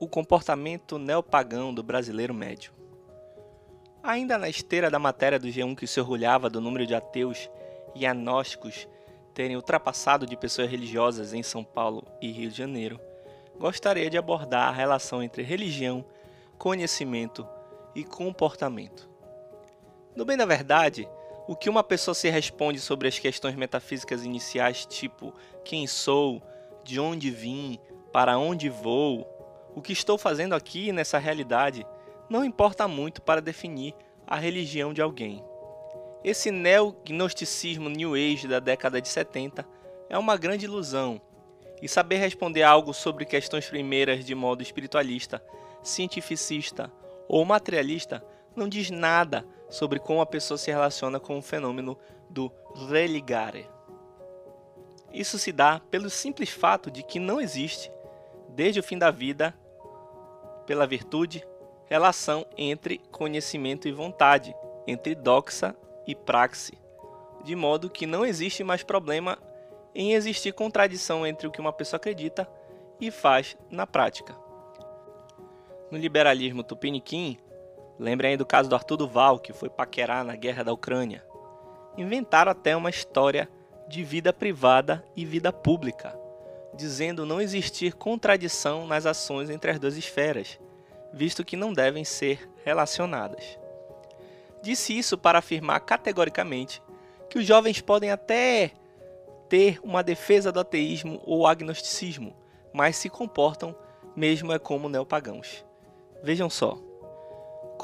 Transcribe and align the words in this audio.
O 0.00 0.08
comportamento 0.08 0.98
neopagão 0.98 1.72
do 1.72 1.82
brasileiro 1.82 2.34
médio. 2.34 2.72
Ainda 4.02 4.36
na 4.36 4.48
esteira 4.48 4.90
da 4.90 4.98
matéria 4.98 5.38
do 5.38 5.48
G1 5.48 5.74
que 5.74 5.86
se 5.86 5.98
orgulhava 5.98 6.50
do 6.50 6.60
número 6.60 6.86
de 6.86 6.94
ateus 6.94 7.48
e 7.94 8.04
agnósticos 8.06 8.86
terem 9.32 9.56
ultrapassado 9.56 10.26
de 10.26 10.36
pessoas 10.36 10.70
religiosas 10.70 11.32
em 11.32 11.42
São 11.42 11.64
Paulo 11.64 12.06
e 12.20 12.30
Rio 12.30 12.50
de 12.50 12.56
Janeiro, 12.56 13.00
gostaria 13.58 14.08
de 14.08 14.16
abordar 14.16 14.68
a 14.68 14.72
relação 14.72 15.22
entre 15.22 15.42
religião, 15.42 16.04
conhecimento 16.56 17.46
e 17.94 18.04
comportamento. 18.04 19.08
No 20.14 20.24
bem 20.24 20.36
da 20.36 20.46
verdade, 20.46 21.08
o 21.46 21.54
que 21.54 21.68
uma 21.68 21.84
pessoa 21.84 22.14
se 22.14 22.28
responde 22.30 22.80
sobre 22.80 23.08
as 23.08 23.18
questões 23.18 23.54
metafísicas 23.54 24.24
iniciais, 24.24 24.86
tipo 24.86 25.34
quem 25.64 25.86
sou, 25.86 26.42
de 26.82 26.98
onde 26.98 27.30
vim, 27.30 27.78
para 28.12 28.38
onde 28.38 28.68
vou, 28.68 29.28
o 29.74 29.82
que 29.82 29.92
estou 29.92 30.16
fazendo 30.16 30.54
aqui 30.54 30.92
nessa 30.92 31.18
realidade, 31.18 31.86
não 32.28 32.44
importa 32.44 32.88
muito 32.88 33.20
para 33.20 33.42
definir 33.42 33.94
a 34.26 34.36
religião 34.36 34.92
de 34.92 35.02
alguém. 35.02 35.44
Esse 36.22 36.50
neognosticismo 36.50 37.90
New 37.90 38.14
Age 38.14 38.48
da 38.48 38.58
década 38.58 39.00
de 39.00 39.08
70 39.08 39.66
é 40.08 40.16
uma 40.16 40.36
grande 40.36 40.64
ilusão, 40.64 41.20
e 41.84 41.88
saber 41.88 42.16
responder 42.16 42.62
algo 42.62 42.94
sobre 42.94 43.26
questões 43.26 43.68
primeiras 43.68 44.24
de 44.24 44.34
modo 44.34 44.62
espiritualista, 44.62 45.44
cientificista 45.82 46.90
ou 47.28 47.44
materialista 47.44 48.24
não 48.56 48.68
diz 48.68 48.90
nada 48.90 49.46
sobre 49.68 49.98
como 49.98 50.20
a 50.20 50.26
pessoa 50.26 50.56
se 50.56 50.70
relaciona 50.70 51.18
com 51.18 51.38
o 51.38 51.42
fenômeno 51.42 51.98
do 52.28 52.50
religare. 52.88 53.68
Isso 55.12 55.38
se 55.38 55.52
dá 55.52 55.80
pelo 55.90 56.10
simples 56.10 56.50
fato 56.50 56.90
de 56.90 57.02
que 57.02 57.18
não 57.18 57.40
existe, 57.40 57.90
desde 58.48 58.80
o 58.80 58.82
fim 58.82 58.98
da 58.98 59.10
vida, 59.10 59.54
pela 60.66 60.86
virtude, 60.86 61.46
relação 61.86 62.46
entre 62.56 62.98
conhecimento 63.10 63.86
e 63.86 63.92
vontade, 63.92 64.54
entre 64.86 65.14
doxa 65.14 65.74
e 66.06 66.14
praxe, 66.14 66.78
de 67.44 67.54
modo 67.54 67.90
que 67.90 68.06
não 68.06 68.24
existe 68.24 68.64
mais 68.64 68.82
problema 68.82 69.38
em 69.94 70.14
existir 70.14 70.52
contradição 70.52 71.26
entre 71.26 71.46
o 71.46 71.50
que 71.50 71.60
uma 71.60 71.72
pessoa 71.72 71.98
acredita 71.98 72.48
e 73.00 73.10
faz 73.10 73.56
na 73.70 73.86
prática. 73.86 74.36
No 75.90 75.98
liberalismo 75.98 76.64
tupiniquim, 76.64 77.38
lembrem 77.98 78.32
aí 78.32 78.36
do 78.36 78.46
caso 78.46 78.68
do 78.68 78.74
Arthur 78.74 78.96
Duval, 78.96 79.38
que 79.38 79.52
foi 79.52 79.68
paquerar 79.68 80.24
na 80.24 80.36
guerra 80.36 80.62
da 80.62 80.72
Ucrânia. 80.72 81.24
Inventaram 81.96 82.50
até 82.52 82.76
uma 82.76 82.90
história 82.90 83.48
de 83.88 84.02
vida 84.02 84.32
privada 84.32 85.04
e 85.14 85.24
vida 85.24 85.52
pública, 85.52 86.18
dizendo 86.74 87.26
não 87.26 87.40
existir 87.40 87.94
contradição 87.94 88.86
nas 88.86 89.06
ações 89.06 89.50
entre 89.50 89.70
as 89.70 89.78
duas 89.78 89.96
esferas, 89.96 90.58
visto 91.12 91.44
que 91.44 91.56
não 91.56 91.72
devem 91.72 92.04
ser 92.04 92.50
relacionadas. 92.64 93.58
Disse 94.62 94.96
isso 94.96 95.18
para 95.18 95.38
afirmar 95.38 95.80
categoricamente 95.80 96.82
que 97.28 97.38
os 97.38 97.46
jovens 97.46 97.80
podem 97.80 98.10
até 98.10 98.72
ter 99.48 99.78
uma 99.82 100.02
defesa 100.02 100.50
do 100.50 100.60
ateísmo 100.60 101.20
ou 101.24 101.46
agnosticismo, 101.46 102.34
mas 102.72 102.96
se 102.96 103.08
comportam 103.08 103.76
mesmo 104.16 104.52
é 104.52 104.58
como 104.58 104.88
neopagãos. 104.88 105.64
Vejam 106.22 106.48
só. 106.48 106.78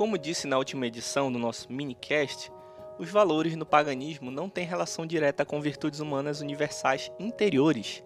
Como 0.00 0.16
disse 0.16 0.46
na 0.46 0.56
última 0.56 0.86
edição 0.86 1.30
do 1.30 1.38
nosso 1.38 1.70
minicast, 1.70 2.50
os 2.98 3.10
valores 3.10 3.54
no 3.54 3.66
paganismo 3.66 4.30
não 4.30 4.48
têm 4.48 4.64
relação 4.64 5.04
direta 5.04 5.44
com 5.44 5.60
virtudes 5.60 6.00
humanas 6.00 6.40
universais 6.40 7.12
interiores. 7.18 8.02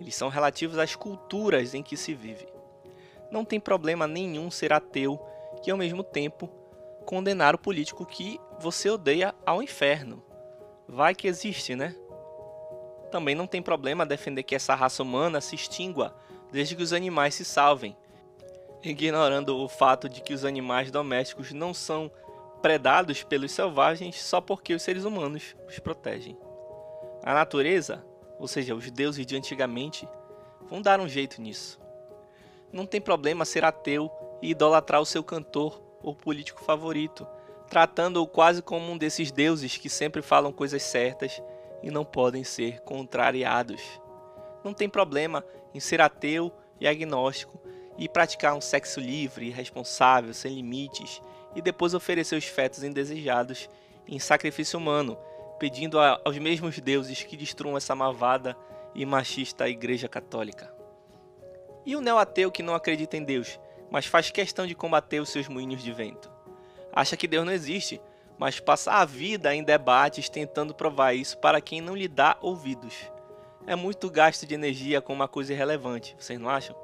Eles 0.00 0.14
são 0.14 0.28
relativos 0.28 0.78
às 0.78 0.94
culturas 0.94 1.74
em 1.74 1.82
que 1.82 1.96
se 1.96 2.14
vive. 2.14 2.46
Não 3.28 3.44
tem 3.44 3.58
problema 3.58 4.06
nenhum 4.06 4.52
ser 4.52 4.72
ateu 4.72 5.20
e 5.66 5.70
ao 5.72 5.76
mesmo 5.76 6.04
tempo 6.04 6.48
condenar 7.04 7.56
o 7.56 7.58
político 7.58 8.06
que 8.06 8.38
você 8.60 8.88
odeia 8.88 9.34
ao 9.44 9.60
inferno. 9.60 10.22
Vai 10.86 11.12
que 11.12 11.26
existe, 11.26 11.74
né? 11.74 11.96
Também 13.10 13.34
não 13.34 13.48
tem 13.48 13.60
problema 13.60 14.06
defender 14.06 14.44
que 14.44 14.54
essa 14.54 14.76
raça 14.76 15.02
humana 15.02 15.40
se 15.40 15.56
extingua 15.56 16.14
desde 16.52 16.76
que 16.76 16.84
os 16.84 16.92
animais 16.92 17.34
se 17.34 17.44
salvem, 17.44 17.96
ignorando 18.82 19.56
o 19.56 19.68
fato 19.68 20.08
de 20.08 20.20
que 20.20 20.34
os 20.34 20.44
animais 20.44 20.90
domésticos 20.90 21.52
não 21.52 21.72
são 21.72 22.10
predados 22.60 23.22
pelos 23.22 23.52
selvagens 23.52 24.20
só 24.22 24.40
porque 24.40 24.74
os 24.74 24.82
seres 24.82 25.04
humanos 25.04 25.56
os 25.68 25.78
protegem. 25.78 26.36
A 27.22 27.34
natureza, 27.34 28.04
ou 28.38 28.48
seja, 28.48 28.74
os 28.74 28.90
deuses 28.90 29.24
de 29.24 29.36
antigamente, 29.36 30.08
vão 30.68 30.82
dar 30.82 31.00
um 31.00 31.08
jeito 31.08 31.40
nisso. 31.40 31.80
Não 32.72 32.86
tem 32.86 33.00
problema 33.00 33.44
ser 33.44 33.64
ateu 33.64 34.10
e 34.40 34.50
idolatrar 34.50 35.00
o 35.00 35.06
seu 35.06 35.22
cantor 35.22 35.80
ou 36.02 36.14
político 36.14 36.64
favorito, 36.64 37.26
tratando-o 37.68 38.26
quase 38.26 38.62
como 38.62 38.90
um 38.90 38.98
desses 38.98 39.30
deuses 39.30 39.76
que 39.76 39.88
sempre 39.88 40.22
falam 40.22 40.52
coisas 40.52 40.82
certas 40.82 41.40
e 41.82 41.90
não 41.90 42.04
podem 42.04 42.42
ser 42.42 42.80
contrariados. 42.80 43.82
Não 44.64 44.72
tem 44.72 44.88
problema 44.88 45.44
em 45.74 45.80
ser 45.80 46.00
ateu 46.00 46.52
e 46.80 46.86
agnóstico 46.88 47.60
e 47.98 48.08
praticar 48.08 48.54
um 48.54 48.60
sexo 48.60 49.00
livre, 49.00 49.50
responsável, 49.50 50.32
sem 50.32 50.54
limites 50.54 51.20
e 51.54 51.60
depois 51.60 51.94
oferecer 51.94 52.36
os 52.36 52.44
fetos 52.44 52.82
indesejados 52.82 53.68
em 54.06 54.18
sacrifício 54.18 54.78
humano, 54.78 55.18
pedindo 55.58 55.98
aos 55.98 56.38
mesmos 56.38 56.78
deuses 56.80 57.22
que 57.22 57.36
destruam 57.36 57.76
essa 57.76 57.94
malvada 57.94 58.56
e 58.94 59.06
machista 59.06 59.68
Igreja 59.68 60.08
Católica. 60.08 60.72
E 61.84 61.96
o 61.96 62.00
neo-ateu 62.00 62.50
que 62.50 62.62
não 62.62 62.74
acredita 62.74 63.16
em 63.16 63.24
Deus, 63.24 63.58
mas 63.90 64.06
faz 64.06 64.30
questão 64.30 64.66
de 64.66 64.74
combater 64.74 65.20
os 65.20 65.28
seus 65.28 65.48
moinhos 65.48 65.82
de 65.82 65.92
vento? 65.92 66.30
Acha 66.92 67.16
que 67.16 67.28
Deus 67.28 67.44
não 67.44 67.52
existe, 67.52 68.00
mas 68.38 68.60
passa 68.60 68.92
a 68.92 69.04
vida 69.04 69.54
em 69.54 69.62
debates 69.62 70.28
tentando 70.28 70.74
provar 70.74 71.14
isso 71.14 71.38
para 71.38 71.60
quem 71.60 71.80
não 71.80 71.94
lhe 71.94 72.08
dá 72.08 72.36
ouvidos. 72.40 72.94
É 73.66 73.76
muito 73.76 74.10
gasto 74.10 74.46
de 74.46 74.54
energia 74.54 75.00
com 75.00 75.12
uma 75.12 75.28
coisa 75.28 75.52
irrelevante, 75.52 76.16
vocês 76.18 76.38
não 76.38 76.48
acham? 76.48 76.74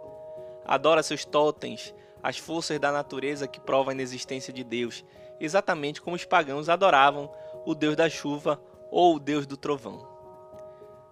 Adora 0.69 1.03
seus 1.03 1.25
totens, 1.25 1.95
as 2.23 2.37
forças 2.37 2.79
da 2.79 2.93
natureza 2.93 3.49
que 3.49 3.59
provam 3.59 3.89
a 3.89 3.95
inexistência 3.95 4.53
de 4.53 4.63
Deus, 4.63 5.03
exatamente 5.41 6.03
como 6.03 6.15
os 6.15 6.27
pagãos 6.27 6.69
adoravam 6.69 7.33
o 7.65 7.75
Deus 7.75 7.97
da 7.97 8.11
chuva 8.11 8.61
ou 8.91 9.17
o 9.17 9.19
Deus 9.19 9.47
do 9.47 9.57
trovão. 9.57 10.07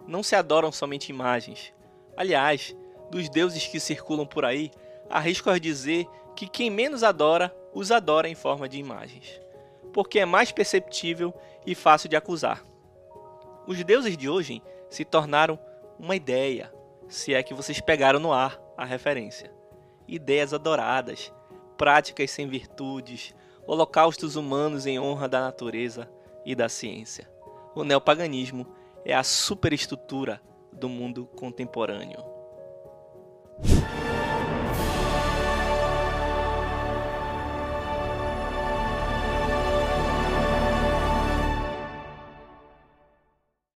Não 0.07 0.23
se 0.23 0.37
adoram 0.37 0.71
somente 0.71 1.09
imagens. 1.09 1.73
Aliás, 2.15 2.77
dos 3.11 3.31
deuses 3.31 3.67
que 3.67 3.81
circulam 3.81 4.27
por 4.27 4.45
aí, 4.45 4.71
arrisco 5.09 5.49
a 5.49 5.59
dizer 5.59 6.07
que 6.35 6.47
quem 6.47 6.69
menos 6.69 7.03
adora, 7.03 7.55
os 7.73 7.91
adora 7.91 8.29
em 8.29 8.35
forma 8.35 8.69
de 8.69 8.79
imagens, 8.79 9.41
porque 9.91 10.19
é 10.19 10.27
mais 10.27 10.53
perceptível 10.53 11.33
e 11.65 11.75
fácil 11.75 12.11
de 12.11 12.17
acusar. 12.17 12.63
Os 13.67 13.83
deuses 13.83 14.19
de 14.19 14.29
hoje 14.29 14.63
se 14.91 15.03
tornaram 15.03 15.59
uma 15.99 16.15
ideia, 16.15 16.71
se 17.09 17.33
é 17.33 17.43
que 17.43 17.55
vocês 17.55 17.81
pegaram 17.81 18.21
no 18.21 18.35
ar 18.35 18.66
a 18.77 18.85
referência 18.85 19.57
ideias 20.09 20.55
adoradas, 20.55 21.33
práticas 21.77 22.31
sem 22.31 22.49
virtudes, 22.49 23.35
holocaustos 23.67 24.37
humanos 24.37 24.87
em 24.87 24.99
honra 24.99 25.29
da 25.29 25.41
natureza 25.41 26.09
e 26.45 26.55
da 26.55 26.69
ciência. 26.69 27.29
O 27.75 27.85
neopaganismo 27.85 28.67
é 29.05 29.15
a 29.15 29.23
superestrutura 29.23 30.41
do 30.73 30.89
mundo 30.89 31.27
contemporâneo. 31.37 32.25